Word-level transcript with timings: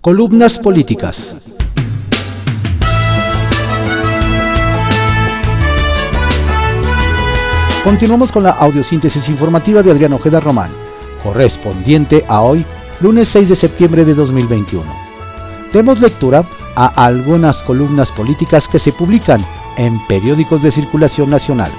Columnas 0.00 0.56
políticas. 0.56 1.34
Continuamos 7.82 8.30
con 8.30 8.44
la 8.44 8.50
audiosíntesis 8.50 9.28
informativa 9.28 9.82
de 9.82 9.90
Adrián 9.90 10.12
Ojeda 10.12 10.38
Román, 10.38 10.70
correspondiente 11.24 12.24
a 12.28 12.42
hoy, 12.42 12.64
lunes 13.00 13.26
6 13.26 13.48
de 13.48 13.56
septiembre 13.56 14.04
de 14.04 14.14
2021. 14.14 14.84
Demos 15.72 15.98
lectura 16.00 16.44
a 16.76 16.86
algunas 17.04 17.60
columnas 17.62 18.12
políticas 18.12 18.68
que 18.68 18.78
se 18.78 18.92
publican 18.92 19.44
en 19.78 19.98
periódicos 20.06 20.62
de 20.62 20.70
circulación 20.70 21.28
nacional. 21.28 21.72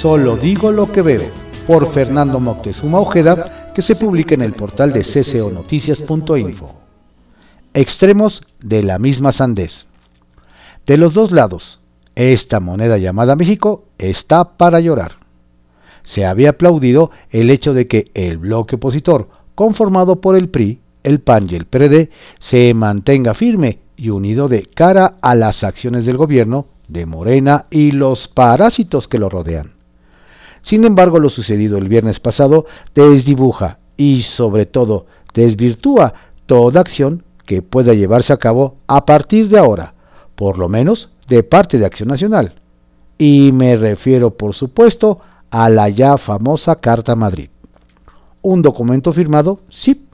Solo 0.00 0.38
digo 0.38 0.72
lo 0.72 0.90
que 0.90 1.02
veo, 1.02 1.28
por 1.66 1.92
Fernando 1.92 2.40
Moctezuma 2.40 2.98
Ojeda, 2.98 3.61
que 3.74 3.82
se 3.82 3.96
publica 3.96 4.34
en 4.34 4.42
el 4.42 4.52
portal 4.52 4.92
de 4.92 5.02
cconoticias.info. 5.02 6.74
Extremos 7.74 8.42
de 8.60 8.82
la 8.82 8.98
misma 8.98 9.32
sandez. 9.32 9.86
De 10.86 10.96
los 10.96 11.14
dos 11.14 11.32
lados, 11.32 11.80
esta 12.14 12.60
moneda 12.60 12.98
llamada 12.98 13.36
México 13.36 13.84
está 13.98 14.56
para 14.56 14.80
llorar. 14.80 15.16
Se 16.02 16.26
había 16.26 16.50
aplaudido 16.50 17.10
el 17.30 17.50
hecho 17.50 17.72
de 17.72 17.86
que 17.86 18.10
el 18.14 18.38
bloque 18.38 18.76
opositor, 18.76 19.28
conformado 19.54 20.20
por 20.20 20.36
el 20.36 20.48
PRI, 20.48 20.80
el 21.04 21.20
PAN 21.20 21.48
y 21.48 21.54
el 21.54 21.66
PRD, 21.66 22.10
se 22.40 22.74
mantenga 22.74 23.34
firme 23.34 23.78
y 23.96 24.10
unido 24.10 24.48
de 24.48 24.66
cara 24.66 25.16
a 25.22 25.34
las 25.34 25.64
acciones 25.64 26.04
del 26.04 26.16
gobierno 26.16 26.66
de 26.88 27.06
Morena 27.06 27.66
y 27.70 27.92
los 27.92 28.28
parásitos 28.28 29.08
que 29.08 29.18
lo 29.18 29.28
rodean. 29.28 29.81
Sin 30.62 30.84
embargo, 30.84 31.18
lo 31.18 31.28
sucedido 31.28 31.76
el 31.76 31.88
viernes 31.88 32.20
pasado 32.20 32.66
desdibuja 32.94 33.78
y 33.96 34.22
sobre 34.22 34.66
todo 34.66 35.06
desvirtúa 35.34 36.14
toda 36.46 36.80
acción 36.80 37.24
que 37.46 37.62
pueda 37.62 37.94
llevarse 37.94 38.32
a 38.32 38.38
cabo 38.38 38.76
a 38.86 39.04
partir 39.04 39.48
de 39.48 39.58
ahora, 39.58 39.94
por 40.36 40.58
lo 40.58 40.68
menos 40.68 41.10
de 41.28 41.42
parte 41.42 41.78
de 41.78 41.86
Acción 41.86 42.08
Nacional. 42.08 42.54
Y 43.18 43.52
me 43.52 43.76
refiero, 43.76 44.30
por 44.30 44.54
supuesto, 44.54 45.20
a 45.50 45.68
la 45.68 45.88
ya 45.88 46.16
famosa 46.16 46.76
Carta 46.76 47.14
Madrid. 47.14 47.50
Un 48.40 48.62
documento 48.62 49.12
firmado, 49.12 49.60
sí, 49.68 50.06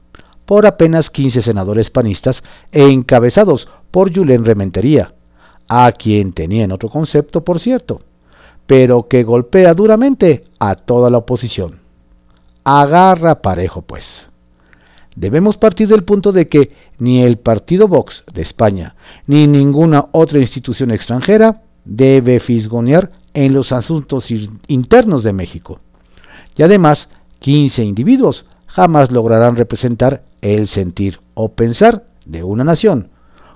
por 0.45 0.65
apenas 0.65 1.09
15 1.09 1.41
senadores 1.41 1.89
panistas 1.89 2.43
encabezados 2.71 3.67
por 3.91 4.13
Julen 4.13 4.45
Rementería, 4.45 5.13
a 5.67 5.91
quien 5.91 6.33
tenían 6.33 6.71
otro 6.71 6.89
concepto, 6.89 7.43
por 7.43 7.59
cierto, 7.59 8.01
pero 8.69 9.07
que 9.07 9.23
golpea 9.23 9.73
duramente 9.73 10.43
a 10.59 10.75
toda 10.75 11.09
la 11.09 11.17
oposición. 11.17 11.79
Agarra 12.63 13.41
parejo, 13.41 13.81
pues. 13.81 14.27
Debemos 15.15 15.57
partir 15.57 15.87
del 15.87 16.03
punto 16.03 16.31
de 16.31 16.47
que 16.49 16.73
ni 16.99 17.23
el 17.23 17.39
partido 17.39 17.87
Vox 17.87 18.23
de 18.31 18.43
España, 18.43 18.95
ni 19.25 19.47
ninguna 19.47 20.09
otra 20.11 20.37
institución 20.37 20.91
extranjera 20.91 21.63
debe 21.83 22.39
fisgonear 22.39 23.11
en 23.33 23.55
los 23.55 23.71
asuntos 23.71 24.27
internos 24.67 25.23
de 25.23 25.33
México. 25.33 25.79
Y 26.55 26.61
además, 26.61 27.09
15 27.39 27.83
individuos 27.83 28.45
jamás 28.67 29.09
lograrán 29.09 29.55
representar 29.55 30.25
el 30.41 30.67
sentir 30.67 31.21
o 31.33 31.53
pensar 31.53 32.03
de 32.23 32.43
una 32.43 32.63
nación, 32.63 33.09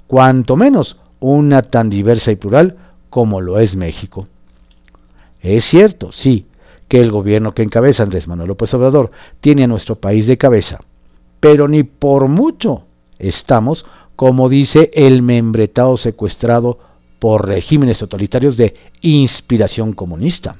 cuanto 0.08 0.56
menos 0.56 0.98
una 1.20 1.62
tan 1.62 1.92
diversa 1.92 2.32
y 2.32 2.36
plural 2.36 2.78
como 3.12 3.42
lo 3.42 3.60
es 3.60 3.76
México. 3.76 4.28
Es 5.44 5.66
cierto, 5.66 6.14
sí, 6.14 6.48
que 6.88 7.02
el 7.02 7.12
gobierno 7.12 7.54
que 7.54 7.64
encabeza 7.64 8.04
Andrés 8.04 8.28
Manuel 8.28 8.48
López 8.48 8.74
Obrador 8.74 9.12
tiene 9.42 9.66
a 9.66 9.68
nuestro 9.68 9.96
país 9.96 10.26
de 10.26 10.38
cabeza, 10.38 10.80
pero 11.42 11.68
ni 11.68 11.84
por 11.84 12.30
mucho 12.30 12.86
estamos, 13.20 13.86
como 14.16 14.48
dice 14.48 14.90
el 14.94 15.22
membretado 15.22 15.98
secuestrado 15.98 16.80
por 17.20 17.46
regímenes 17.46 18.00
totalitarios 18.00 18.56
de 18.56 18.76
inspiración 19.02 19.92
comunista. 19.94 20.56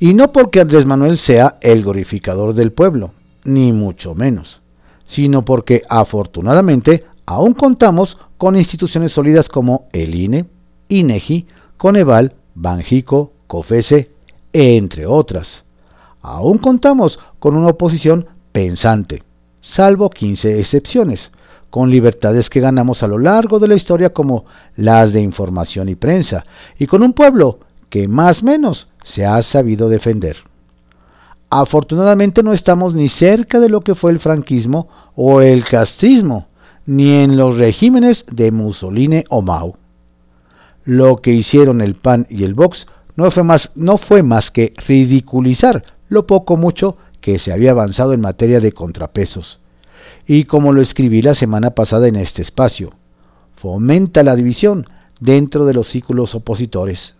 Y 0.00 0.14
no 0.14 0.32
porque 0.32 0.60
Andrés 0.60 0.84
Manuel 0.84 1.16
sea 1.16 1.58
el 1.60 1.84
glorificador 1.84 2.54
del 2.54 2.72
pueblo, 2.72 3.12
ni 3.44 3.72
mucho 3.72 4.16
menos, 4.16 4.62
sino 5.06 5.44
porque 5.44 5.82
afortunadamente 5.88 7.04
aún 7.24 7.54
contamos 7.54 8.18
con 8.36 8.56
instituciones 8.56 9.12
sólidas 9.12 9.48
como 9.48 9.86
el 9.92 10.16
INE, 10.16 10.46
INEGI, 10.88 11.46
Coneval, 11.76 12.34
Banjico, 12.54 13.32
COFESE, 13.46 14.10
entre 14.52 15.06
otras. 15.06 15.64
Aún 16.20 16.58
contamos 16.58 17.18
con 17.38 17.56
una 17.56 17.68
oposición 17.68 18.26
pensante, 18.52 19.22
salvo 19.60 20.10
15 20.10 20.60
excepciones, 20.60 21.32
con 21.70 21.90
libertades 21.90 22.50
que 22.50 22.60
ganamos 22.60 23.02
a 23.02 23.08
lo 23.08 23.18
largo 23.18 23.58
de 23.58 23.68
la 23.68 23.74
historia 23.74 24.12
como 24.12 24.44
las 24.76 25.12
de 25.12 25.20
información 25.20 25.88
y 25.88 25.94
prensa, 25.94 26.44
y 26.78 26.86
con 26.86 27.02
un 27.02 27.14
pueblo 27.14 27.60
que 27.88 28.08
más 28.08 28.42
menos 28.42 28.88
se 29.04 29.24
ha 29.24 29.42
sabido 29.42 29.88
defender. 29.88 30.36
Afortunadamente 31.50 32.42
no 32.42 32.52
estamos 32.52 32.94
ni 32.94 33.08
cerca 33.08 33.60
de 33.60 33.68
lo 33.68 33.80
que 33.80 33.94
fue 33.94 34.10
el 34.10 34.20
franquismo 34.20 34.88
o 35.16 35.40
el 35.40 35.64
castrismo, 35.64 36.46
ni 36.86 37.10
en 37.10 37.36
los 37.36 37.58
regímenes 37.58 38.24
de 38.30 38.50
Mussolini 38.50 39.24
o 39.28 39.42
Mao. 39.42 39.76
Lo 40.84 41.16
que 41.16 41.32
hicieron 41.32 41.80
el 41.80 41.94
PAN 41.94 42.26
y 42.28 42.44
el 42.44 42.54
Vox 42.54 42.86
no 43.16 43.30
fue 43.30 43.42
más, 43.42 43.70
no 43.74 43.98
fue 43.98 44.22
más 44.22 44.50
que 44.50 44.74
ridiculizar 44.86 45.84
lo 46.08 46.26
poco 46.26 46.56
mucho 46.56 46.96
que 47.20 47.38
se 47.38 47.52
había 47.52 47.70
avanzado 47.70 48.12
en 48.12 48.20
materia 48.20 48.60
de 48.60 48.72
contrapesos. 48.72 49.60
Y 50.26 50.44
como 50.44 50.72
lo 50.72 50.82
escribí 50.82 51.22
la 51.22 51.34
semana 51.34 51.70
pasada 51.70 52.08
en 52.08 52.16
este 52.16 52.42
espacio, 52.42 52.90
fomenta 53.56 54.22
la 54.22 54.36
división 54.36 54.86
dentro 55.20 55.64
de 55.66 55.74
los 55.74 55.88
círculos 55.88 56.34
opositores. 56.34 57.14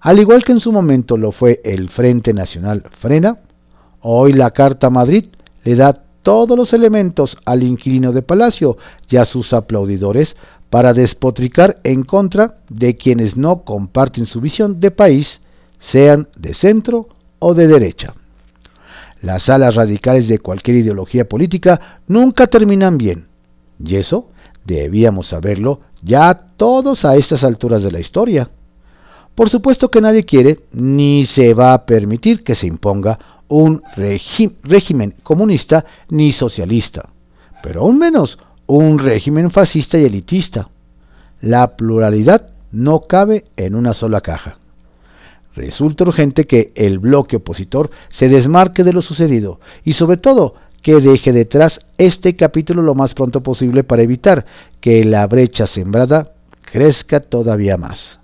Al 0.00 0.18
igual 0.18 0.44
que 0.44 0.52
en 0.52 0.60
su 0.60 0.72
momento 0.72 1.16
lo 1.16 1.32
fue 1.32 1.60
el 1.64 1.88
Frente 1.88 2.34
Nacional 2.34 2.84
Frena, 2.98 3.38
hoy 4.00 4.32
la 4.32 4.50
Carta 4.50 4.90
Madrid 4.90 5.26
le 5.62 5.76
da 5.76 6.04
todos 6.22 6.58
los 6.58 6.72
elementos 6.72 7.38
al 7.44 7.62
inquilino 7.62 8.12
de 8.12 8.22
Palacio 8.22 8.76
y 9.08 9.16
a 9.16 9.26
sus 9.26 9.52
aplaudidores 9.52 10.36
para 10.74 10.92
despotricar 10.92 11.78
en 11.84 12.02
contra 12.02 12.58
de 12.68 12.96
quienes 12.96 13.36
no 13.36 13.62
comparten 13.62 14.26
su 14.26 14.40
visión 14.40 14.80
de 14.80 14.90
país, 14.90 15.40
sean 15.78 16.26
de 16.36 16.52
centro 16.52 17.10
o 17.38 17.54
de 17.54 17.68
derecha. 17.68 18.14
Las 19.22 19.48
alas 19.48 19.76
radicales 19.76 20.26
de 20.26 20.40
cualquier 20.40 20.78
ideología 20.78 21.28
política 21.28 22.00
nunca 22.08 22.48
terminan 22.48 22.98
bien. 22.98 23.28
Y 23.78 23.94
eso 23.94 24.30
debíamos 24.64 25.28
saberlo 25.28 25.82
ya 26.02 26.34
todos 26.56 27.04
a 27.04 27.14
estas 27.14 27.44
alturas 27.44 27.84
de 27.84 27.92
la 27.92 28.00
historia. 28.00 28.50
Por 29.36 29.50
supuesto 29.50 29.92
que 29.92 30.00
nadie 30.00 30.24
quiere 30.24 30.58
ni 30.72 31.24
se 31.24 31.54
va 31.54 31.72
a 31.72 31.86
permitir 31.86 32.42
que 32.42 32.56
se 32.56 32.66
imponga 32.66 33.20
un 33.46 33.80
régimen 33.94 35.14
comunista 35.22 35.84
ni 36.08 36.32
socialista, 36.32 37.10
pero 37.62 37.82
aún 37.82 37.96
menos 37.96 38.40
un 38.66 38.98
régimen 38.98 39.50
fascista 39.50 39.98
y 39.98 40.04
elitista. 40.04 40.68
La 41.40 41.76
pluralidad 41.76 42.50
no 42.72 43.00
cabe 43.00 43.44
en 43.56 43.74
una 43.74 43.94
sola 43.94 44.20
caja. 44.20 44.58
Resulta 45.54 46.04
urgente 46.04 46.46
que 46.46 46.72
el 46.74 46.98
bloque 46.98 47.36
opositor 47.36 47.90
se 48.08 48.28
desmarque 48.28 48.82
de 48.82 48.92
lo 48.92 49.02
sucedido 49.02 49.60
y 49.84 49.92
sobre 49.92 50.16
todo 50.16 50.54
que 50.82 51.00
deje 51.00 51.32
detrás 51.32 51.80
este 51.96 52.36
capítulo 52.36 52.82
lo 52.82 52.94
más 52.94 53.14
pronto 53.14 53.42
posible 53.42 53.84
para 53.84 54.02
evitar 54.02 54.44
que 54.80 55.04
la 55.04 55.26
brecha 55.26 55.66
sembrada 55.66 56.32
crezca 56.60 57.20
todavía 57.20 57.76
más. 57.76 58.18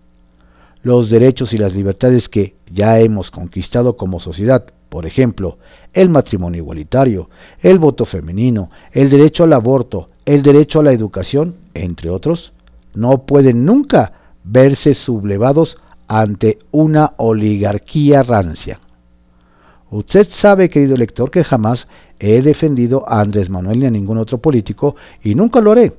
Los 0.83 1.09
derechos 1.09 1.53
y 1.53 1.59
las 1.59 1.75
libertades 1.75 2.29
que 2.29 2.55
ya 2.73 2.99
hemos 2.99 3.31
conquistado 3.31 3.97
como 3.97 4.19
sociedad, 4.19 4.67
por 4.89 5.07
ejemplo, 5.07 5.59
el 5.93 6.11
matrimonio 6.11 6.59
igualitario, 6.59 7.31
el 7.61 7.79
voto 7.79 8.05
femenino, 8.05 8.71
el 8.93 9.09
derecho 9.09 9.45
al 9.45 9.53
aborto, 9.53 10.09
el 10.35 10.43
derecho 10.43 10.79
a 10.79 10.85
la 10.85 10.93
educación, 10.93 11.57
entre 11.75 12.09
otros, 12.09 12.53
no 12.95 13.27
pueden 13.27 13.65
nunca 13.65 14.13
verse 14.45 14.95
sublevados 14.95 15.77
ante 16.07 16.61
una 16.71 17.15
oligarquía 17.17 18.23
rancia. 18.23 18.79
Usted 19.91 20.29
sabe, 20.31 20.71
querido 20.71 20.97
lector, 20.97 21.33
que 21.33 21.43
jamás 21.43 21.89
he 22.21 22.43
defendido 22.43 23.05
a 23.09 23.21
Andrés 23.21 23.51
Manuel 23.51 23.81
ni 23.81 23.87
a 23.87 23.91
ningún 23.91 24.19
otro 24.19 24.39
político 24.39 24.95
y 25.21 25.35
nunca 25.35 25.61
lo 25.61 25.73
haré. 25.73 25.95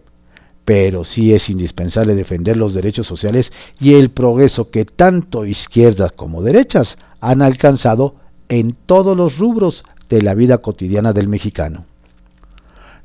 Pero 0.63 1.03
sí 1.03 1.33
es 1.33 1.49
indispensable 1.49 2.15
defender 2.15 2.55
los 2.55 2.73
derechos 2.73 3.07
sociales 3.07 3.51
y 3.81 3.95
el 3.95 4.11
progreso 4.11 4.69
que 4.69 4.85
tanto 4.85 5.45
izquierdas 5.45 6.13
como 6.13 6.41
derechas 6.41 6.97
han 7.19 7.41
alcanzado 7.41 8.15
en 8.47 8.77
todos 8.85 9.17
los 9.17 9.37
rubros 9.37 9.83
de 10.07 10.21
la 10.21 10.35
vida 10.35 10.59
cotidiana 10.59 11.11
del 11.11 11.27
mexicano. 11.27 11.90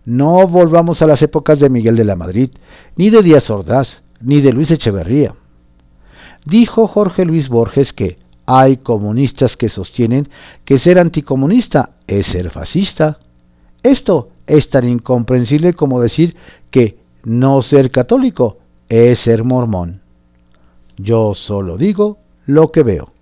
No 0.06 0.46
volvamos 0.46 1.02
a 1.02 1.06
las 1.06 1.20
épocas 1.20 1.58
de 1.58 1.68
Miguel 1.68 1.96
de 1.96 2.04
la 2.04 2.14
Madrid, 2.14 2.50
ni 2.94 3.10
de 3.10 3.22
Díaz 3.22 3.50
Ordaz, 3.50 4.02
ni 4.20 4.40
de 4.40 4.52
Luis 4.52 4.70
Echeverría. 4.70 5.34
Dijo 6.44 6.86
Jorge 6.86 7.24
Luis 7.24 7.48
Borges 7.48 7.92
que 7.92 8.18
hay 8.46 8.76
comunistas 8.76 9.56
que 9.56 9.68
sostienen 9.68 10.28
que 10.64 10.78
ser 10.78 11.00
anticomunista 11.00 11.90
es 12.06 12.28
ser 12.28 12.50
fascista. 12.50 13.18
Esto 13.82 14.28
es 14.46 14.70
tan 14.70 14.88
incomprensible 14.88 15.74
como 15.74 16.00
decir 16.00 16.36
que 16.70 16.98
no 17.24 17.60
ser 17.62 17.90
católico 17.90 18.58
es 18.88 19.18
ser 19.18 19.42
mormón. 19.42 20.02
Yo 20.96 21.34
solo 21.34 21.76
digo 21.76 22.18
lo 22.46 22.70
que 22.70 22.84
veo. 22.84 23.12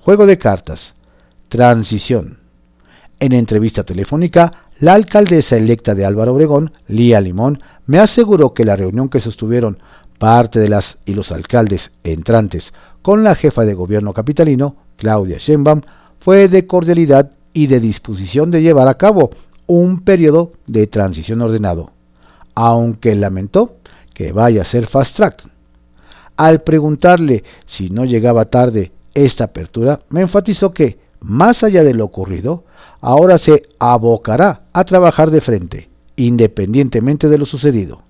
Juego 0.00 0.24
de 0.24 0.38
cartas. 0.38 0.94
Transición. 1.50 2.38
En 3.18 3.32
entrevista 3.32 3.84
telefónica, 3.84 4.69
la 4.80 4.94
alcaldesa 4.94 5.56
electa 5.56 5.94
de 5.94 6.06
Álvaro 6.06 6.34
Obregón, 6.34 6.72
Lía 6.88 7.20
Limón, 7.20 7.62
me 7.86 7.98
aseguró 7.98 8.54
que 8.54 8.64
la 8.64 8.76
reunión 8.76 9.10
que 9.10 9.20
sostuvieron 9.20 9.78
parte 10.18 10.58
de 10.58 10.70
las 10.70 10.98
y 11.04 11.12
los 11.12 11.32
alcaldes 11.32 11.92
entrantes 12.02 12.72
con 13.02 13.22
la 13.22 13.34
jefa 13.34 13.64
de 13.64 13.74
gobierno 13.74 14.14
capitalino, 14.14 14.76
Claudia 14.96 15.36
Sheinbaum, 15.38 15.82
fue 16.18 16.48
de 16.48 16.66
cordialidad 16.66 17.32
y 17.52 17.66
de 17.66 17.80
disposición 17.80 18.50
de 18.50 18.62
llevar 18.62 18.88
a 18.88 18.94
cabo 18.94 19.30
un 19.66 20.00
periodo 20.00 20.52
de 20.66 20.86
transición 20.86 21.42
ordenado, 21.42 21.92
aunque 22.54 23.14
lamentó 23.14 23.76
que 24.14 24.32
vaya 24.32 24.62
a 24.62 24.66
ser 24.66 24.86
fast 24.86 25.16
track. 25.16 25.44
Al 26.36 26.62
preguntarle 26.62 27.44
si 27.66 27.90
no 27.90 28.06
llegaba 28.06 28.46
tarde 28.46 28.92
esta 29.14 29.44
apertura, 29.44 30.00
me 30.08 30.22
enfatizó 30.22 30.72
que, 30.72 30.98
más 31.20 31.62
allá 31.62 31.84
de 31.84 31.92
lo 31.92 32.06
ocurrido, 32.06 32.64
ahora 33.00 33.38
se 33.38 33.62
abocará 33.78 34.62
a 34.72 34.84
trabajar 34.84 35.30
de 35.30 35.40
frente, 35.40 35.88
independientemente 36.16 37.28
de 37.28 37.38
lo 37.38 37.46
sucedido. 37.46 38.02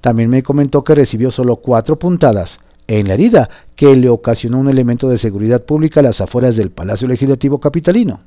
También 0.00 0.30
me 0.30 0.42
comentó 0.42 0.84
que 0.84 0.94
recibió 0.94 1.30
solo 1.30 1.56
cuatro 1.56 1.98
puntadas 1.98 2.58
en 2.86 3.08
la 3.08 3.14
herida 3.14 3.50
que 3.76 3.94
le 3.96 4.08
ocasionó 4.08 4.58
un 4.58 4.68
elemento 4.68 5.08
de 5.08 5.18
seguridad 5.18 5.64
pública 5.64 6.00
a 6.00 6.04
las 6.04 6.20
afueras 6.20 6.56
del 6.56 6.70
Palacio 6.70 7.08
Legislativo 7.08 7.60
Capitalino. 7.60 8.20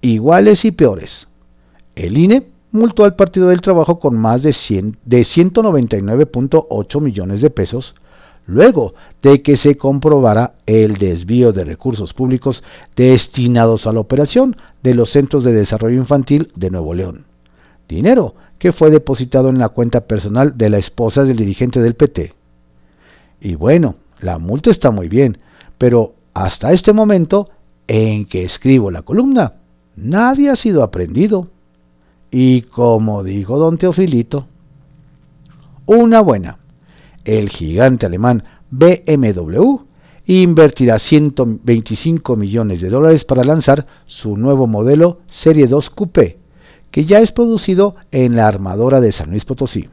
Iguales 0.00 0.64
y 0.64 0.70
peores. 0.70 1.28
El 1.96 2.16
INE 2.16 2.46
multó 2.70 3.04
al 3.04 3.16
Partido 3.16 3.48
del 3.48 3.60
Trabajo 3.60 3.98
con 3.98 4.16
más 4.16 4.42
de, 4.42 4.50
de 4.50 5.20
199.8 5.20 7.00
millones 7.00 7.40
de 7.40 7.50
pesos 7.50 7.94
luego 8.48 8.94
de 9.22 9.42
que 9.42 9.56
se 9.56 9.76
comprobara 9.76 10.54
el 10.66 10.96
desvío 10.96 11.52
de 11.52 11.64
recursos 11.64 12.14
públicos 12.14 12.64
destinados 12.96 13.86
a 13.86 13.92
la 13.92 14.00
operación 14.00 14.56
de 14.82 14.94
los 14.94 15.10
Centros 15.10 15.44
de 15.44 15.52
Desarrollo 15.52 15.98
Infantil 15.98 16.50
de 16.56 16.70
Nuevo 16.70 16.94
León. 16.94 17.26
Dinero 17.88 18.34
que 18.58 18.72
fue 18.72 18.90
depositado 18.90 19.50
en 19.50 19.58
la 19.58 19.68
cuenta 19.68 20.06
personal 20.06 20.56
de 20.56 20.70
la 20.70 20.78
esposa 20.78 21.24
del 21.24 21.36
dirigente 21.36 21.80
del 21.80 21.94
PT. 21.94 22.34
Y 23.40 23.54
bueno, 23.54 23.96
la 24.20 24.38
multa 24.38 24.70
está 24.70 24.90
muy 24.90 25.08
bien, 25.08 25.38
pero 25.76 26.14
hasta 26.32 26.72
este 26.72 26.92
momento 26.92 27.50
en 27.86 28.24
que 28.24 28.44
escribo 28.44 28.90
la 28.90 29.02
columna, 29.02 29.54
nadie 29.94 30.48
ha 30.48 30.56
sido 30.56 30.82
aprendido. 30.82 31.48
Y 32.30 32.62
como 32.62 33.22
dijo 33.22 33.58
don 33.58 33.76
Teofilito, 33.76 34.46
una 35.86 36.20
buena 36.20 36.58
el 37.28 37.50
gigante 37.50 38.06
alemán 38.06 38.42
BMW 38.70 39.80
invertirá 40.24 40.98
125 40.98 42.36
millones 42.36 42.80
de 42.80 42.88
dólares 42.88 43.26
para 43.26 43.44
lanzar 43.44 43.86
su 44.06 44.38
nuevo 44.38 44.66
modelo 44.66 45.18
Serie 45.28 45.66
2 45.66 45.90
Coupé, 45.90 46.38
que 46.90 47.04
ya 47.04 47.20
es 47.20 47.30
producido 47.30 47.96
en 48.12 48.34
la 48.34 48.48
armadora 48.48 49.02
de 49.02 49.12
San 49.12 49.28
Luis 49.30 49.44
Potosí. 49.44 49.90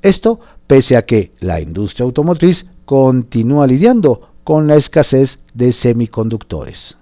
Esto 0.00 0.38
pese 0.68 0.96
a 0.96 1.04
que 1.04 1.32
la 1.40 1.60
industria 1.60 2.04
automotriz 2.04 2.66
continúa 2.84 3.66
lidiando 3.66 4.30
con 4.44 4.68
la 4.68 4.76
escasez 4.76 5.40
de 5.54 5.72
semiconductores. 5.72 6.96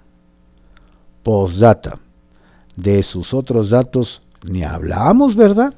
Postdata. 1.22 1.98
De 2.74 3.02
sus 3.02 3.34
otros 3.34 3.68
datos 3.68 4.22
ni 4.44 4.64
hablamos, 4.64 5.36
¿verdad? 5.36 5.74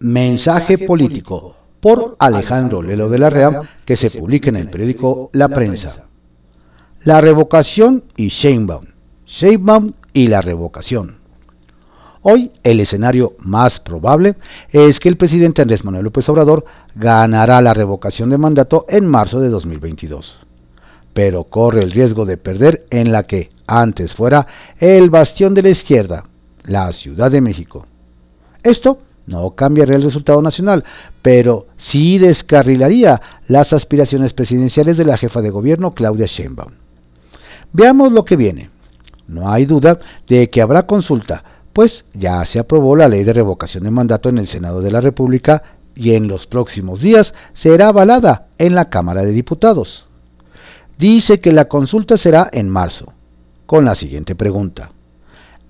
Mensaje 0.00 0.78
político 0.78 1.56
por 1.80 2.14
Alejandro 2.20 2.82
Lelo 2.82 3.08
de 3.08 3.18
la 3.18 3.30
Rea, 3.30 3.62
que 3.84 3.96
se 3.96 4.10
publica 4.10 4.48
en 4.48 4.54
el 4.54 4.70
periódico 4.70 5.28
La 5.32 5.48
Prensa. 5.48 6.04
La 7.02 7.20
revocación 7.20 8.04
y 8.16 8.28
Sheinbaum. 8.28 8.84
Sheinbaum 9.26 9.94
y 10.12 10.28
la 10.28 10.40
revocación. 10.40 11.18
Hoy 12.22 12.52
el 12.62 12.78
escenario 12.78 13.34
más 13.40 13.80
probable 13.80 14.36
es 14.70 15.00
que 15.00 15.08
el 15.08 15.16
presidente 15.16 15.62
Andrés 15.62 15.84
Manuel 15.84 16.04
López 16.04 16.28
Obrador 16.28 16.64
ganará 16.94 17.60
la 17.60 17.74
revocación 17.74 18.30
de 18.30 18.38
mandato 18.38 18.86
en 18.88 19.04
marzo 19.04 19.40
de 19.40 19.48
2022. 19.48 20.38
Pero 21.12 21.42
corre 21.44 21.82
el 21.82 21.90
riesgo 21.90 22.24
de 22.24 22.36
perder 22.36 22.86
en 22.90 23.10
la 23.10 23.24
que 23.24 23.50
antes 23.66 24.14
fuera 24.14 24.46
el 24.78 25.10
bastión 25.10 25.54
de 25.54 25.62
la 25.62 25.70
izquierda, 25.70 26.24
la 26.62 26.92
Ciudad 26.92 27.32
de 27.32 27.40
México. 27.40 27.86
Esto 28.62 29.00
no 29.28 29.50
cambiaría 29.50 29.96
el 29.96 30.02
resultado 30.02 30.40
nacional, 30.40 30.84
pero 31.20 31.66
sí 31.76 32.18
descarrilaría 32.18 33.20
las 33.46 33.74
aspiraciones 33.74 34.32
presidenciales 34.32 34.96
de 34.96 35.04
la 35.04 35.18
jefa 35.18 35.42
de 35.42 35.50
gobierno 35.50 35.92
Claudia 35.94 36.26
Sheinbaum. 36.26 36.72
Veamos 37.72 38.10
lo 38.12 38.24
que 38.24 38.36
viene. 38.36 38.70
No 39.26 39.50
hay 39.50 39.66
duda 39.66 39.98
de 40.26 40.48
que 40.48 40.62
habrá 40.62 40.86
consulta, 40.86 41.44
pues 41.74 42.06
ya 42.14 42.42
se 42.46 42.58
aprobó 42.58 42.96
la 42.96 43.08
ley 43.08 43.22
de 43.22 43.34
revocación 43.34 43.84
de 43.84 43.90
mandato 43.90 44.30
en 44.30 44.38
el 44.38 44.46
Senado 44.46 44.80
de 44.80 44.90
la 44.90 45.02
República 45.02 45.62
y 45.94 46.14
en 46.14 46.26
los 46.26 46.46
próximos 46.46 47.00
días 47.00 47.34
será 47.52 47.88
avalada 47.88 48.46
en 48.56 48.74
la 48.74 48.88
Cámara 48.88 49.24
de 49.26 49.32
Diputados. 49.32 50.06
Dice 50.98 51.40
que 51.40 51.52
la 51.52 51.66
consulta 51.66 52.16
será 52.16 52.48
en 52.50 52.70
marzo, 52.70 53.12
con 53.66 53.84
la 53.84 53.94
siguiente 53.94 54.34
pregunta. 54.34 54.90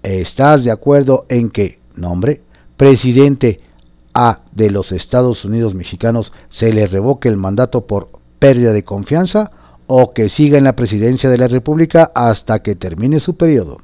¿Estás 0.04 0.62
de 0.62 0.70
acuerdo 0.70 1.26
en 1.28 1.50
que, 1.50 1.80
nombre, 1.96 2.42
presidente 2.78 3.60
A 4.14 4.38
de 4.52 4.70
los 4.70 4.92
Estados 4.92 5.44
Unidos 5.44 5.74
mexicanos 5.74 6.32
se 6.48 6.72
le 6.72 6.86
revoque 6.86 7.28
el 7.28 7.36
mandato 7.36 7.86
por 7.86 8.08
pérdida 8.38 8.72
de 8.72 8.84
confianza 8.84 9.50
o 9.86 10.14
que 10.14 10.28
siga 10.28 10.56
en 10.56 10.64
la 10.64 10.76
presidencia 10.76 11.28
de 11.28 11.38
la 11.38 11.48
República 11.48 12.10
hasta 12.14 12.62
que 12.62 12.76
termine 12.76 13.20
su 13.20 13.36
periodo. 13.36 13.78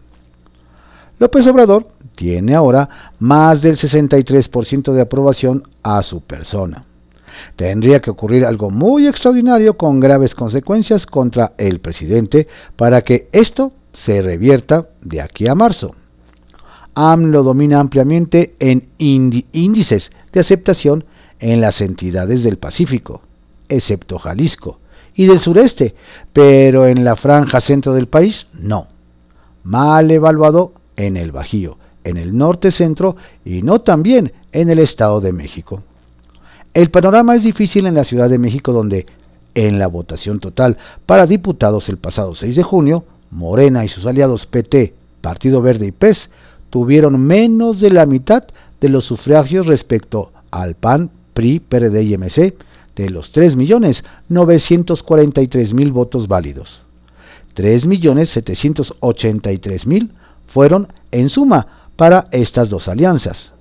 López 1.18 1.46
Obrador 1.46 1.88
tiene 2.14 2.54
ahora 2.54 3.12
más 3.18 3.62
del 3.62 3.76
63% 3.76 4.92
de 4.92 5.00
aprobación 5.00 5.64
a 5.82 6.02
su 6.02 6.20
persona. 6.20 6.84
Tendría 7.56 8.00
que 8.00 8.10
ocurrir 8.10 8.44
algo 8.44 8.70
muy 8.70 9.08
extraordinario 9.08 9.76
con 9.76 9.98
graves 9.98 10.36
consecuencias 10.36 11.04
contra 11.04 11.52
el 11.58 11.80
presidente 11.80 12.46
para 12.76 13.02
que 13.02 13.28
esto 13.32 13.72
se 13.92 14.22
revierta 14.22 14.86
de 15.02 15.20
aquí 15.20 15.48
a 15.48 15.56
marzo. 15.56 15.96
AMLO 16.94 17.42
domina 17.42 17.80
ampliamente 17.80 18.54
en 18.58 18.88
índices 18.98 20.10
de 20.32 20.40
aceptación 20.40 21.04
en 21.40 21.60
las 21.60 21.80
entidades 21.80 22.42
del 22.42 22.56
Pacífico, 22.56 23.22
excepto 23.68 24.18
Jalisco, 24.18 24.78
y 25.14 25.26
del 25.26 25.40
sureste, 25.40 25.94
pero 26.32 26.86
en 26.86 27.04
la 27.04 27.16
franja 27.16 27.60
centro 27.60 27.94
del 27.94 28.08
país 28.08 28.46
no. 28.52 28.88
Mal 29.62 30.10
evaluado 30.10 30.72
en 30.96 31.16
el 31.16 31.32
Bajío, 31.32 31.78
en 32.04 32.16
el 32.16 32.36
norte 32.36 32.70
centro 32.70 33.16
y 33.44 33.62
no 33.62 33.80
también 33.80 34.32
en 34.52 34.70
el 34.70 34.78
Estado 34.78 35.20
de 35.20 35.32
México. 35.32 35.82
El 36.74 36.90
panorama 36.90 37.36
es 37.36 37.44
difícil 37.44 37.86
en 37.86 37.94
la 37.94 38.04
Ciudad 38.04 38.28
de 38.28 38.38
México 38.38 38.72
donde, 38.72 39.06
en 39.54 39.78
la 39.78 39.86
votación 39.86 40.40
total 40.40 40.78
para 41.06 41.26
diputados 41.26 41.88
el 41.88 41.98
pasado 41.98 42.34
6 42.34 42.56
de 42.56 42.62
junio, 42.62 43.04
Morena 43.30 43.84
y 43.84 43.88
sus 43.88 44.06
aliados 44.06 44.46
PT, 44.46 44.94
Partido 45.20 45.62
Verde 45.62 45.86
y 45.86 45.92
PES 45.92 46.30
tuvieron 46.74 47.20
menos 47.20 47.78
de 47.78 47.92
la 47.92 48.04
mitad 48.04 48.42
de 48.80 48.88
los 48.88 49.04
sufragios 49.04 49.68
respecto 49.68 50.32
al 50.50 50.74
PAN, 50.74 51.08
PRI, 51.32 51.60
PRD 51.60 52.02
y 52.02 52.18
MC, 52.18 52.56
de 52.96 53.10
los 53.10 53.32
3.943.000 53.32 55.92
votos 55.92 56.26
válidos. 56.26 56.80
3.783.000 57.54 60.08
fueron 60.48 60.88
en 61.12 61.28
suma 61.28 61.68
para 61.94 62.26
estas 62.32 62.70
dos 62.70 62.88
alianzas. 62.88 63.52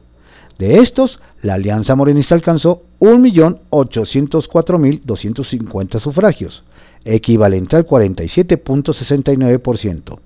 De 0.57 0.79
estos, 0.79 1.19
la 1.43 1.53
alianza 1.53 1.95
morenista 1.95 2.33
alcanzó 2.33 2.81
1.804.250 2.99 5.99
sufragios, 5.99 6.63
equivalente 7.05 7.75
al 7.75 7.85
47.69% 7.85 10.17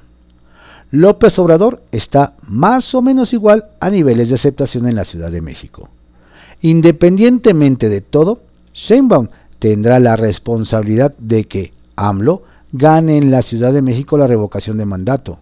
López 0.91 1.39
Obrador 1.39 1.83
está 1.91 2.35
más 2.47 2.95
o 2.95 3.03
menos 3.03 3.33
igual 3.33 3.67
a 3.81 3.91
niveles 3.91 4.29
de 4.29 4.37
aceptación 4.37 4.87
en 4.87 4.95
la 4.95 5.05
Ciudad 5.05 5.31
de 5.31 5.41
México. 5.41 5.89
Independientemente 6.63 7.89
de 7.89 8.01
todo, 8.01 8.41
Sheinbaum 8.73 9.29
tendrá 9.59 9.99
la 9.99 10.17
responsabilidad 10.17 11.15
de 11.19 11.45
que 11.45 11.73
AMLO 11.97 12.43
gane 12.73 13.19
en 13.19 13.31
la 13.31 13.43
Ciudad 13.43 13.73
de 13.73 13.83
México 13.83 14.17
la 14.17 14.27
revocación 14.27 14.79
de 14.79 14.85
mandato. 14.85 15.39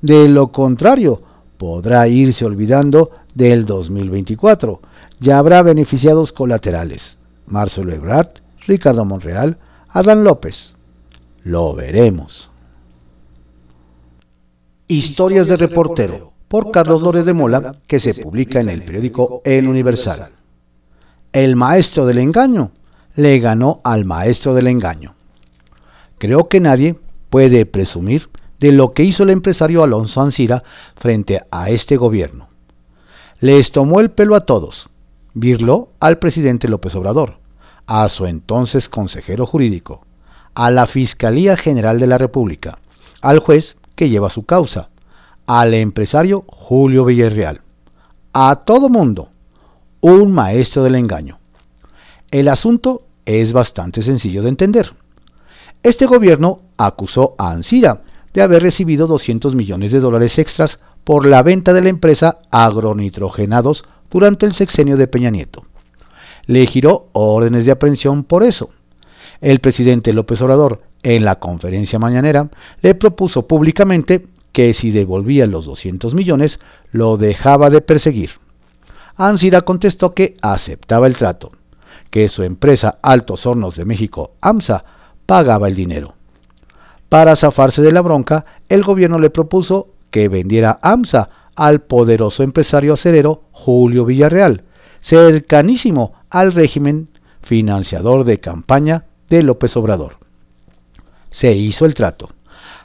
De 0.00 0.28
lo 0.28 0.48
contrario, 0.48 1.20
podrá 1.58 2.08
irse 2.08 2.44
olvidando 2.44 3.10
del 3.34 3.66
2024. 3.66 4.80
Ya 5.20 5.38
habrá 5.38 5.62
beneficiados 5.62 6.32
colaterales. 6.32 7.18
Marcelo 7.46 7.92
Ebrard, 7.92 8.30
Ricardo 8.66 9.04
Monreal, 9.04 9.58
Adán 9.90 10.24
López. 10.24 10.74
Lo 11.44 11.74
veremos. 11.74 12.47
Historias 14.90 15.46
de 15.48 15.58
reportero 15.58 16.32
por 16.48 16.70
Carlos 16.70 17.02
Lórez 17.02 17.26
de 17.26 17.34
Mola, 17.34 17.76
que 17.86 18.00
se 18.00 18.14
publica 18.14 18.58
en 18.58 18.70
el 18.70 18.82
periódico 18.82 19.42
El 19.44 19.68
Universal. 19.68 20.30
El 21.30 21.56
maestro 21.56 22.06
del 22.06 22.16
engaño 22.16 22.70
le 23.14 23.38
ganó 23.38 23.82
al 23.84 24.06
maestro 24.06 24.54
del 24.54 24.66
engaño. 24.66 25.14
Creo 26.16 26.48
que 26.48 26.60
nadie 26.60 26.96
puede 27.28 27.66
presumir 27.66 28.30
de 28.60 28.72
lo 28.72 28.94
que 28.94 29.04
hizo 29.04 29.24
el 29.24 29.28
empresario 29.28 29.82
Alonso 29.82 30.22
Ancira 30.22 30.64
frente 30.96 31.42
a 31.50 31.68
este 31.68 31.98
gobierno. 31.98 32.48
Les 33.40 33.72
tomó 33.72 34.00
el 34.00 34.10
pelo 34.10 34.36
a 34.36 34.46
todos, 34.46 34.88
virló 35.34 35.90
al 36.00 36.18
presidente 36.18 36.66
López 36.66 36.94
Obrador, 36.94 37.34
a 37.86 38.08
su 38.08 38.24
entonces 38.24 38.88
consejero 38.88 39.44
jurídico, 39.44 40.06
a 40.54 40.70
la 40.70 40.86
Fiscalía 40.86 41.58
General 41.58 42.00
de 42.00 42.06
la 42.06 42.16
República, 42.16 42.78
al 43.20 43.40
juez 43.40 43.76
que 43.98 44.08
lleva 44.08 44.30
su 44.30 44.46
causa, 44.46 44.90
al 45.48 45.74
empresario 45.74 46.44
Julio 46.46 47.04
Villarreal, 47.04 47.62
a 48.32 48.62
todo 48.64 48.88
mundo, 48.88 49.30
un 50.00 50.30
maestro 50.30 50.84
del 50.84 50.94
engaño. 50.94 51.40
El 52.30 52.46
asunto 52.46 53.02
es 53.26 53.52
bastante 53.52 54.02
sencillo 54.02 54.44
de 54.44 54.50
entender. 54.50 54.94
Este 55.82 56.06
gobierno 56.06 56.60
acusó 56.76 57.34
a 57.38 57.50
Ansira 57.50 58.04
de 58.32 58.42
haber 58.42 58.62
recibido 58.62 59.08
200 59.08 59.56
millones 59.56 59.90
de 59.90 59.98
dólares 59.98 60.38
extras 60.38 60.78
por 61.02 61.26
la 61.26 61.42
venta 61.42 61.72
de 61.72 61.82
la 61.82 61.88
empresa 61.88 62.38
Agronitrogenados 62.52 63.82
durante 64.12 64.46
el 64.46 64.54
sexenio 64.54 64.96
de 64.96 65.08
Peña 65.08 65.30
Nieto. 65.30 65.64
Le 66.46 66.64
giró 66.68 67.08
órdenes 67.14 67.64
de 67.64 67.72
aprehensión 67.72 68.22
por 68.22 68.44
eso. 68.44 68.70
El 69.40 69.58
presidente 69.58 70.12
López 70.12 70.40
Obrador, 70.40 70.82
en 71.02 71.24
la 71.24 71.36
conferencia 71.36 71.98
mañanera, 71.98 72.48
le 72.80 72.94
propuso 72.94 73.46
públicamente 73.46 74.26
que 74.52 74.72
si 74.74 74.90
devolvía 74.90 75.46
los 75.46 75.66
200 75.66 76.14
millones, 76.14 76.58
lo 76.90 77.16
dejaba 77.16 77.70
de 77.70 77.80
perseguir. 77.80 78.30
Ansira 79.16 79.62
contestó 79.62 80.14
que 80.14 80.36
aceptaba 80.42 81.06
el 81.06 81.16
trato, 81.16 81.52
que 82.10 82.28
su 82.28 82.42
empresa 82.42 82.98
Altos 83.02 83.46
Hornos 83.46 83.76
de 83.76 83.84
México, 83.84 84.32
AMSA, 84.40 84.84
pagaba 85.26 85.68
el 85.68 85.74
dinero. 85.74 86.14
Para 87.08 87.36
zafarse 87.36 87.82
de 87.82 87.92
la 87.92 88.00
bronca, 88.00 88.44
el 88.68 88.82
gobierno 88.82 89.18
le 89.18 89.30
propuso 89.30 89.88
que 90.10 90.28
vendiera 90.28 90.78
AMSA 90.82 91.30
al 91.54 91.80
poderoso 91.80 92.42
empresario 92.42 92.94
acerero 92.94 93.42
Julio 93.52 94.04
Villarreal, 94.04 94.64
cercanísimo 95.00 96.12
al 96.30 96.52
régimen 96.52 97.08
financiador 97.42 98.24
de 98.24 98.40
campaña 98.40 99.06
de 99.28 99.42
López 99.42 99.76
Obrador. 99.76 100.27
Se 101.30 101.52
hizo 101.52 101.84
el 101.84 101.94
trato. 101.94 102.30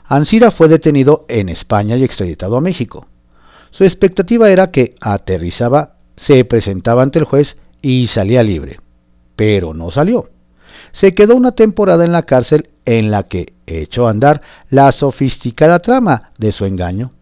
Ansira 0.04 0.50
fue 0.50 0.68
detenido 0.68 1.24
en 1.28 1.48
España 1.48 1.96
y 1.96 2.04
extraditado 2.04 2.56
a 2.56 2.60
México. 2.60 3.06
Su 3.70 3.84
expectativa 3.84 4.50
era 4.50 4.70
que 4.70 4.94
aterrizaba, 5.00 5.96
se 6.16 6.44
presentaba 6.44 7.02
ante 7.02 7.18
el 7.18 7.24
juez 7.24 7.56
y 7.82 8.06
salía 8.06 8.42
libre. 8.42 8.80
Pero 9.36 9.74
no 9.74 9.90
salió 9.90 10.28
se 10.92 11.14
quedó 11.14 11.34
una 11.34 11.52
temporada 11.52 12.04
en 12.04 12.12
la 12.12 12.22
cárcel 12.22 12.70
en 12.84 13.10
la 13.10 13.24
que 13.24 13.54
echó 13.66 14.06
a 14.06 14.10
andar 14.10 14.42
la 14.70 14.92
sofisticada 14.92 15.80
trama 15.80 16.32
de 16.38 16.52
su 16.52 16.64
engaño. 16.64 17.12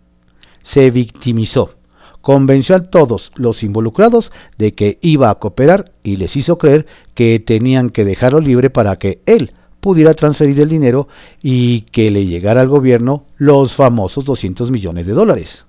Se 0.62 0.91
victimizó, 0.91 1.76
convenció 2.21 2.76
a 2.76 2.91
todos 2.91 3.33
los 3.35 3.62
involucrados 3.62 4.31
de 4.59 4.75
que 4.75 4.99
iba 5.00 5.31
a 5.31 5.37
cooperar 5.37 5.93
y 6.02 6.17
les 6.17 6.37
hizo 6.37 6.59
creer 6.59 6.87
que 7.14 7.41
tenían 7.41 7.91
que 7.91 8.05
dejarlo 8.05 8.41
libre 8.41 8.71
para 8.71 8.97
que 8.97 9.23
él 9.26 9.55
pudiera 9.83 10.15
transferir 10.15 10.61
el 10.61 10.69
dinero 10.69 11.09
y 11.43 11.81
que 11.81 12.12
le 12.12 12.25
llegara 12.25 12.61
al 12.61 12.69
gobierno 12.69 13.25
los 13.37 13.75
famosos 13.75 14.25
200 14.25 14.71
millones 14.71 15.07
de 15.07 15.12
dólares. 15.12 15.67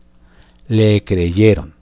Le 0.68 1.04
creyeron, 1.04 1.74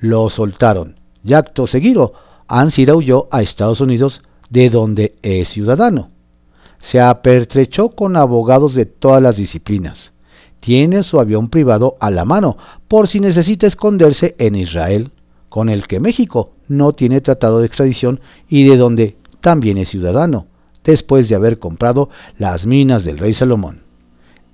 lo 0.00 0.28
soltaron 0.28 0.96
y 1.24 1.34
acto 1.34 1.68
seguido, 1.68 2.14
Ansira 2.48 2.96
huyó 2.96 3.28
a 3.30 3.42
Estados 3.42 3.80
Unidos 3.80 4.22
de 4.50 4.70
donde 4.70 5.14
es 5.22 5.50
ciudadano. 5.50 6.10
Se 6.80 7.00
apertrechó 7.00 7.90
con 7.90 8.16
abogados 8.16 8.74
de 8.74 8.84
todas 8.84 9.22
las 9.22 9.36
disciplinas. 9.36 10.12
Tiene 10.58 11.04
su 11.04 11.20
avión 11.20 11.48
privado 11.48 11.96
a 12.00 12.10
la 12.10 12.24
mano 12.24 12.56
por 12.88 13.06
si 13.06 13.20
necesita 13.20 13.68
esconderse 13.68 14.34
en 14.38 14.56
Israel, 14.56 15.12
con 15.48 15.68
el 15.68 15.86
que 15.86 16.00
México 16.00 16.50
no 16.66 16.92
tiene 16.92 17.20
tratado 17.20 17.60
de 17.60 17.66
extradición 17.66 18.18
y 18.48 18.64
de 18.64 18.76
donde 18.76 19.16
también 19.40 19.78
es 19.78 19.90
ciudadano, 19.90 20.46
después 20.84 21.28
de 21.28 21.36
haber 21.36 21.58
comprado 21.58 22.10
las 22.38 22.66
minas 22.66 23.04
del 23.04 23.18
rey 23.18 23.32
Salomón. 23.32 23.82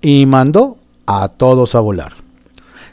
Y 0.00 0.26
mandó 0.26 0.78
a 1.07 1.28
todos 1.28 1.75
a 1.75 1.81
volar 1.81 2.25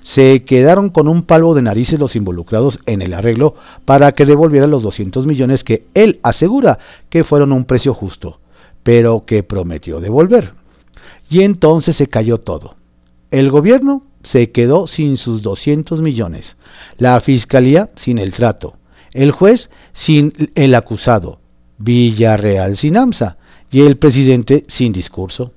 se 0.01 0.43
quedaron 0.43 0.89
con 0.89 1.07
un 1.07 1.23
palmo 1.23 1.53
de 1.53 1.61
narices 1.61 1.99
los 1.99 2.15
involucrados 2.15 2.79
en 2.85 3.01
el 3.01 3.13
arreglo 3.13 3.55
para 3.85 4.11
que 4.13 4.25
devolviera 4.25 4.67
los 4.67 4.83
200 4.83 5.25
millones 5.27 5.63
que 5.63 5.85
él 5.93 6.19
asegura 6.23 6.79
que 7.09 7.23
fueron 7.23 7.51
un 7.51 7.65
precio 7.65 7.93
justo, 7.93 8.39
pero 8.83 9.25
que 9.25 9.43
prometió 9.43 9.99
devolver. 9.99 10.53
Y 11.29 11.43
entonces 11.43 11.95
se 11.95 12.07
cayó 12.07 12.39
todo. 12.39 12.75
El 13.29 13.51
gobierno 13.51 14.03
se 14.23 14.51
quedó 14.51 14.87
sin 14.87 15.17
sus 15.17 15.41
200 15.41 16.01
millones, 16.01 16.57
la 16.97 17.19
fiscalía 17.21 17.89
sin 17.95 18.17
el 18.17 18.33
trato, 18.33 18.75
el 19.13 19.31
juez 19.31 19.69
sin 19.93 20.51
el 20.55 20.75
acusado, 20.75 21.39
Villarreal 21.81 22.77
sin 22.77 22.97
AMSA 22.97 23.37
y 23.71 23.81
el 23.81 23.97
presidente 23.97 24.65
sin 24.67 24.91
discurso. 24.91 25.53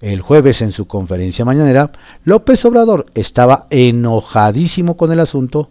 El 0.00 0.20
jueves 0.20 0.62
en 0.62 0.72
su 0.72 0.86
conferencia 0.86 1.44
mañanera, 1.44 1.92
López 2.24 2.64
Obrador 2.64 3.06
estaba 3.14 3.66
enojadísimo 3.70 4.96
con 4.96 5.12
el 5.12 5.20
asunto. 5.20 5.70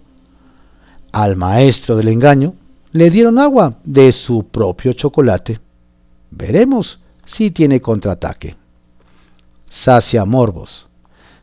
Al 1.11 1.35
maestro 1.35 1.97
del 1.97 2.07
engaño 2.07 2.53
le 2.91 3.09
dieron 3.09 3.39
agua 3.39 3.79
de 3.83 4.11
su 4.11 4.45
propio 4.47 4.93
chocolate. 4.93 5.59
Veremos 6.29 6.99
si 7.25 7.51
tiene 7.51 7.81
contraataque. 7.81 8.55
Sacia 9.69 10.25
Morbos. 10.25 10.87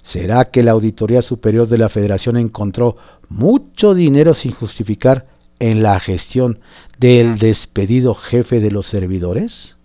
¿Será 0.03 0.47
que 0.47 0.63
la 0.63 0.73
Auditoría 0.73 1.21
Superior 1.21 1.69
de 1.69 1.77
la 1.77 1.91
Federación 1.91 2.39
encontró 2.39 2.97
mucho 3.29 3.95
dinero 3.95 4.33
sin 4.33 4.53
justificar 4.53 5.27
en 5.61 5.83
la 5.83 5.99
gestión 6.01 6.61
del 6.99 7.39
despedido 7.39 8.15
jefe 8.15 8.61
de 8.61 8.71
los 8.71 8.87
servidores? 8.87 9.77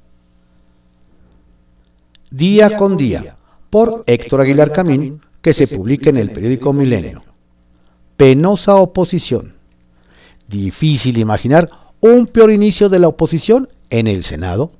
Día 2.32 2.78
con 2.78 2.98
Día, 2.98 3.38
por 3.70 4.04
Héctor 4.08 4.42
Aguilar 4.42 4.72
Camín, 4.72 5.22
que 5.42 5.54
se 5.54 5.68
publica 5.68 6.10
en 6.10 6.18
el 6.18 6.32
periódico 6.32 6.74
Milenio. 6.74 7.24
Penosa 8.18 8.76
oposición. 8.76 9.54
Difícil 10.48 11.18
imaginar 11.18 11.70
un 12.00 12.28
peor 12.28 12.52
inicio 12.52 12.90
de 12.90 13.00
la 13.00 13.08
oposición 13.08 13.70
en 13.90 14.08
el 14.08 14.24
Senado, 14.24 14.72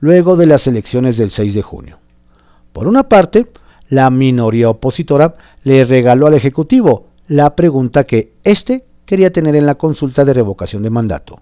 luego 0.00 0.36
de 0.36 0.46
las 0.46 0.66
elecciones 0.66 1.16
del 1.16 1.30
6 1.30 1.54
de 1.54 1.62
junio. 1.62 1.98
Por 2.72 2.86
una 2.86 3.08
parte, 3.08 3.46
la 3.88 4.10
minoría 4.10 4.70
opositora 4.70 5.36
le 5.64 5.84
regaló 5.84 6.26
al 6.26 6.34
Ejecutivo 6.34 7.06
la 7.26 7.56
pregunta 7.56 8.04
que 8.04 8.32
éste 8.44 8.84
quería 9.08 9.32
tener 9.32 9.56
en 9.56 9.64
la 9.64 9.76
consulta 9.76 10.22
de 10.26 10.34
revocación 10.34 10.82
de 10.82 10.90
mandato. 10.90 11.40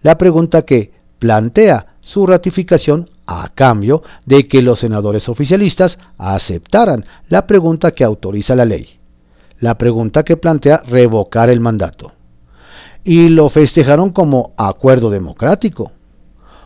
La 0.00 0.16
pregunta 0.16 0.62
que 0.62 0.92
plantea 1.18 1.98
su 2.00 2.26
ratificación 2.26 3.10
a 3.26 3.50
cambio 3.54 4.02
de 4.24 4.48
que 4.48 4.62
los 4.62 4.78
senadores 4.78 5.28
oficialistas 5.28 5.98
aceptaran 6.16 7.04
la 7.28 7.46
pregunta 7.46 7.90
que 7.90 8.02
autoriza 8.02 8.56
la 8.56 8.64
ley, 8.64 8.98
la 9.60 9.76
pregunta 9.76 10.22
que 10.24 10.38
plantea 10.38 10.82
revocar 10.86 11.50
el 11.50 11.60
mandato. 11.60 12.12
Y 13.04 13.28
lo 13.28 13.50
festejaron 13.50 14.08
como 14.08 14.54
acuerdo 14.56 15.10
democrático. 15.10 15.92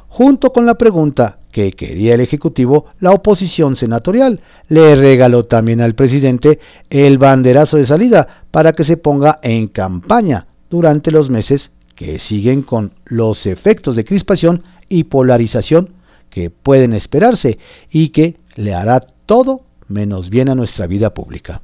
Junto 0.06 0.52
con 0.52 0.64
la 0.64 0.74
pregunta 0.74 1.39
que 1.50 1.72
quería 1.72 2.14
el 2.14 2.20
Ejecutivo, 2.20 2.86
la 3.00 3.10
oposición 3.10 3.76
senatorial 3.76 4.40
le 4.68 4.96
regaló 4.96 5.46
también 5.46 5.80
al 5.80 5.94
presidente 5.94 6.60
el 6.90 7.18
banderazo 7.18 7.76
de 7.76 7.84
salida 7.84 8.44
para 8.50 8.72
que 8.72 8.84
se 8.84 8.96
ponga 8.96 9.38
en 9.42 9.68
campaña 9.68 10.46
durante 10.68 11.10
los 11.10 11.30
meses 11.30 11.70
que 11.94 12.18
siguen 12.18 12.62
con 12.62 12.94
los 13.04 13.46
efectos 13.46 13.96
de 13.96 14.04
crispación 14.04 14.62
y 14.88 15.04
polarización 15.04 15.94
que 16.30 16.50
pueden 16.50 16.92
esperarse 16.92 17.58
y 17.90 18.10
que 18.10 18.36
le 18.56 18.74
hará 18.74 19.00
todo 19.26 19.62
menos 19.88 20.30
bien 20.30 20.48
a 20.48 20.54
nuestra 20.54 20.86
vida 20.86 21.12
pública. 21.12 21.62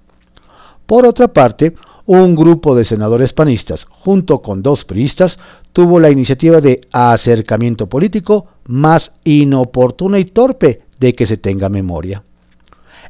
Por 0.86 1.06
otra 1.06 1.28
parte, 1.28 1.74
un 2.06 2.36
grupo 2.36 2.76
de 2.76 2.84
senadores 2.84 3.32
panistas, 3.32 3.84
junto 3.84 4.40
con 4.42 4.62
dos 4.62 4.84
priistas, 4.84 5.38
tuvo 5.76 6.00
la 6.00 6.08
iniciativa 6.08 6.62
de 6.62 6.80
acercamiento 6.90 7.86
político 7.86 8.46
más 8.64 9.12
inoportuna 9.24 10.18
y 10.18 10.24
torpe 10.24 10.80
de 10.98 11.14
que 11.14 11.26
se 11.26 11.36
tenga 11.36 11.68
memoria. 11.68 12.22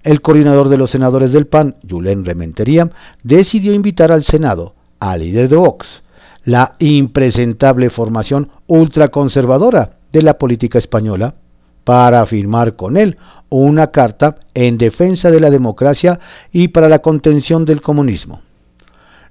El 0.03 0.21
coordinador 0.21 0.69
de 0.69 0.77
los 0.77 0.91
senadores 0.91 1.31
del 1.31 1.47
PAN, 1.47 1.77
Julen 1.89 2.25
Rementería, 2.25 2.91
decidió 3.23 3.73
invitar 3.73 4.11
al 4.11 4.25
Senado, 4.25 4.75
al 4.99 5.21
líder 5.21 5.49
de 5.49 5.55
Vox, 5.55 6.03
la 6.45 6.75
impresentable 6.81 7.89
formación 7.89 8.51
ultraconservadora 8.67 9.99
de 10.13 10.23
la 10.23 10.37
política 10.37 10.81
española, 10.81 11.37
para 11.85 12.27
firmar 12.27 12.75
con 12.75 12.97
él 12.97 13.17
una 13.49 13.93
carta 13.93 14.39
en 14.55 14.77
defensa 14.77 15.31
de 15.31 15.39
la 15.39 15.51
democracia 15.51 16.19
y 16.51 16.67
para 16.67 16.89
la 16.89 16.99
contención 16.99 17.65
del 17.65 17.81
comunismo. 17.81 18.41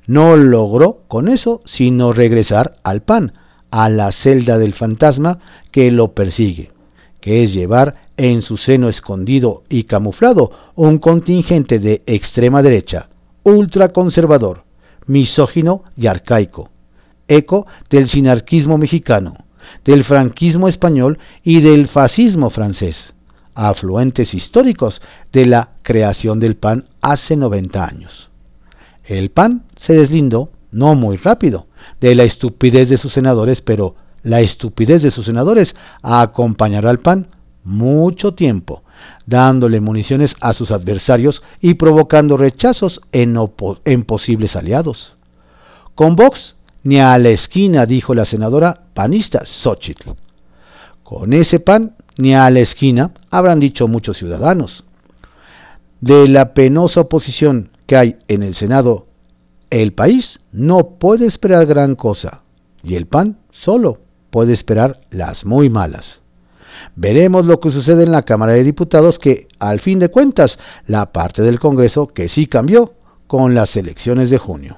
No 0.08 0.36
logró 0.36 1.04
con 1.08 1.28
eso 1.28 1.62
sino 1.66 2.14
regresar 2.14 2.76
al 2.84 3.02
PAN, 3.02 3.34
a 3.72 3.90
la 3.90 4.12
celda 4.12 4.58
del 4.58 4.74
fantasma 4.74 5.40
que 5.72 5.92
lo 5.92 6.14
persigue, 6.14 6.72
que 7.20 7.44
es 7.44 7.54
llevar 7.54 7.96
en 8.18 8.42
su 8.42 8.58
seno 8.58 8.88
escondido 8.88 9.64
y 9.68 9.84
camuflado 9.84 10.52
un 10.76 11.00
contingente 11.00 11.80
de 11.80 12.04
extrema 12.06 12.62
derecha, 12.62 13.10
ultraconservador, 13.44 14.64
misógino 15.08 15.84
y 15.98 16.08
arcaico, 16.08 16.70
eco 17.28 17.68
del 17.90 18.08
sinarquismo 18.08 18.78
mexicano, 18.78 19.46
del 19.84 20.04
franquismo 20.04 20.68
español 20.68 21.20
y 21.44 21.62
del 21.62 21.88
fascismo 21.88 22.50
francés, 22.50 23.14
afluentes 23.56 24.34
históricos 24.34 25.02
de 25.32 25.46
la 25.46 25.70
creación 25.82 26.40
del 26.40 26.56
PAN 26.56 26.86
hace 27.02 27.36
90 27.36 27.84
años. 27.84 28.30
El 29.04 29.30
PAN 29.30 29.64
se 29.86 29.94
deslindó, 29.94 30.50
no 30.72 30.96
muy 30.96 31.18
rápido, 31.18 31.68
de 32.02 32.16
la 32.16 32.24
estupidez 32.24 32.90
de 32.90 32.98
sus 32.98 33.14
senadores, 33.14 33.62
pero 33.62 33.94
la 34.24 34.42
estupidez 34.42 35.04
de 35.04 35.12
sus 35.12 35.28
senadores 35.28 35.76
acompañará 36.02 36.90
al 36.90 36.98
PAN 36.98 37.28
mucho 37.64 38.34
tiempo, 38.34 38.82
dándole 39.28 39.82
municiones 39.82 40.36
a 40.42 40.54
sus 40.54 40.72
adversarios 40.72 41.44
y 41.62 41.76
provocando 41.76 42.36
rechazos 42.36 43.00
en, 43.12 43.36
posibles 44.08 44.56
aliados. 44.56 45.14
Con 45.94 46.16
Vox 46.16 46.56
ni 46.82 47.00
a 47.00 47.16
la 47.20 47.30
esquina, 47.30 47.86
dijo 47.86 48.16
la 48.16 48.26
senadora 48.26 48.86
panista 48.96 49.46
Xochitl. 49.46 50.14
Con 51.04 51.32
ese 51.34 51.60
pan, 51.60 51.96
ni 52.18 52.34
a 52.34 52.50
la 52.50 52.62
esquina, 52.62 53.12
habrán 53.30 53.60
dicho 53.60 53.88
muchos 53.88 54.18
ciudadanos. 54.18 54.84
De 56.02 56.28
la 56.28 56.56
penosa 56.56 57.02
oposición 57.02 57.70
que 57.86 57.98
hay 57.98 58.18
en 58.28 58.42
el 58.42 58.56
Senado, 58.56 59.06
el 59.70 59.94
país 59.94 60.40
no 60.52 60.98
puede 61.00 61.26
esperar 61.26 61.66
gran 61.66 61.96
cosa, 61.96 62.42
y 62.84 62.96
el 62.96 63.08
PAN 63.08 63.40
solo 63.52 64.00
puede 64.30 64.54
esperar 64.54 65.02
las 65.10 65.46
muy 65.46 65.70
malas. 65.70 66.22
Veremos 66.96 67.46
lo 67.46 67.60
que 67.60 67.72
sucede 67.72 68.04
en 68.04 68.12
la 68.12 68.24
Cámara 68.24 68.54
de 68.54 68.64
Diputados, 68.64 69.18
que 69.18 69.48
al 69.60 69.80
fin 69.80 70.00
de 70.00 70.10
cuentas, 70.10 70.60
la 70.88 71.12
parte 71.12 71.42
del 71.42 71.60
Congreso 71.60 72.08
que 72.08 72.28
sí 72.30 72.48
cambió 72.48 72.94
con 73.28 73.56
las 73.56 73.76
elecciones 73.76 74.30
de 74.30 74.38
junio. 74.38 74.76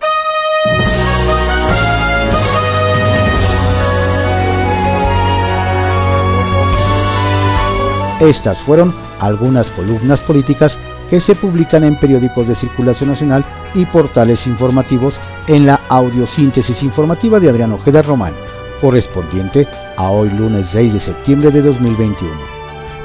Estas 8.20 8.58
fueron 8.60 8.94
algunas 9.20 9.68
columnas 9.72 10.20
políticas 10.22 10.78
que 11.10 11.20
se 11.20 11.36
publican 11.36 11.84
en 11.84 11.96
periódicos 11.96 12.48
de 12.48 12.56
circulación 12.56 13.10
nacional 13.10 13.46
y 13.74 13.86
portales 13.86 14.46
informativos 14.48 15.16
en 15.48 15.66
la 15.66 15.80
audiosíntesis 15.90 16.84
informativa 16.84 17.40
de 17.40 17.50
Adrián 17.50 17.74
Ojeda 17.74 18.02
Román, 18.02 18.34
correspondiente 18.82 19.68
a 19.96 20.10
hoy 20.10 20.30
lunes 20.30 20.68
6 20.72 20.94
de 20.94 21.00
septiembre 21.00 21.52
de 21.52 21.62
2021. 21.62 22.34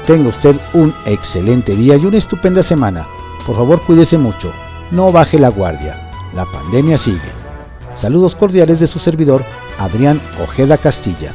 Tenga 0.05 0.29
usted 0.29 0.55
un 0.73 0.93
excelente 1.05 1.75
día 1.75 1.95
y 1.95 2.05
una 2.05 2.17
estupenda 2.17 2.61
semana. 2.61 3.05
Por 3.45 3.55
favor, 3.55 3.81
cuídese 3.81 4.17
mucho. 4.17 4.51
No 4.91 5.11
baje 5.11 5.39
la 5.39 5.49
guardia. 5.49 6.09
La 6.35 6.45
pandemia 6.45 6.97
sigue. 6.97 7.19
Saludos 7.95 8.35
cordiales 8.35 8.79
de 8.79 8.87
su 8.87 8.99
servidor, 8.99 9.45
Adrián 9.79 10.19
Ojeda 10.43 10.77
Castilla. 10.77 11.31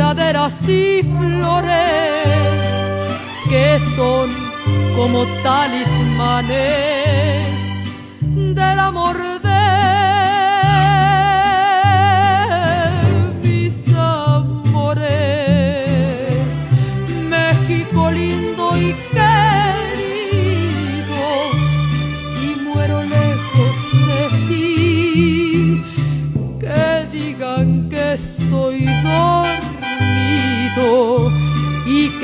Praderas 0.00 0.66
y 0.66 1.02
flores 1.02 1.66
que 3.50 3.78
son 3.94 4.30
como 4.96 5.26
talismanes 5.42 6.56
del 8.22 8.78
amor 8.78 9.29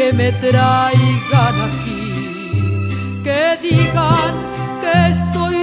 que 0.06 0.12
me 0.12 0.30
traigan 0.30 1.56
aquí, 1.68 2.04
que 3.24 3.58
digan 3.60 4.34
que 4.80 5.08
estoy 5.08 5.56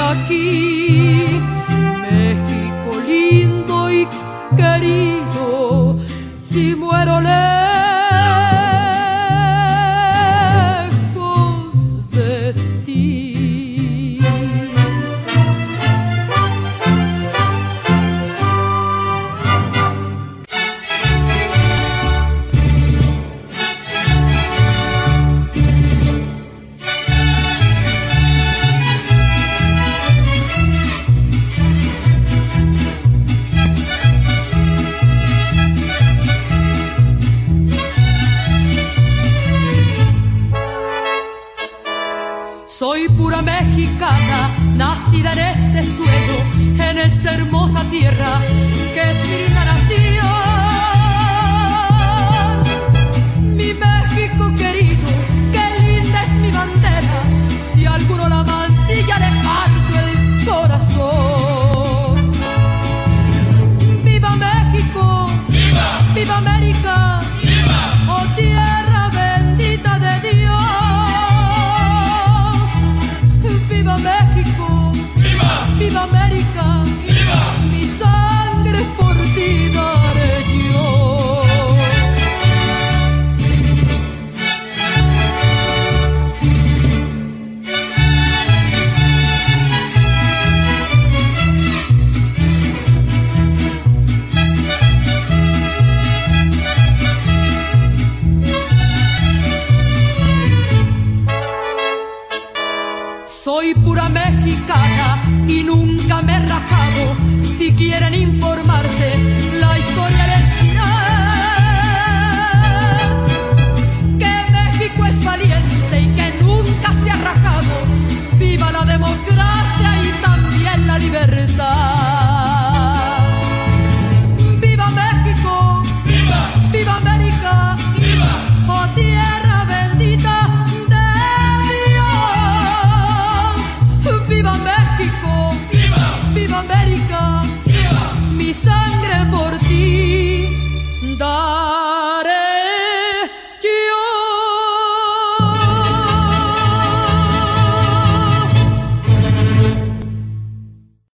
aquí, 0.00 1.07
nacida 44.76 45.32
en 45.32 45.38
este 45.38 45.82
suelo, 45.82 46.36
en 46.90 46.98
esta 46.98 47.34
hermosa 47.34 47.82
tierra 47.90 48.40
que 48.94 49.00
es 49.10 49.16
mi 49.30 49.54
nación. 49.54 50.26
Mi 53.56 53.72
México 53.74 54.52
querido, 54.56 55.08
qué 55.52 55.80
linda 55.80 56.24
es 56.24 56.32
mi 56.32 56.50
bandera, 56.50 57.22
si 57.72 57.86
alguno 57.86 58.28
la 58.28 58.42
mancilla 58.42 59.18
le 59.18 59.30
parto 59.42 59.98
el 60.04 60.44
corazón. 60.46 62.16
¡Viva 64.04 64.36
México! 64.36 65.26
¡Viva! 65.48 66.00
¡Viva 66.14 66.36
América! 66.36 67.07